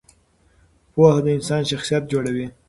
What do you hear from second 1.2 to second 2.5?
د انسان شخصیت جوړوي.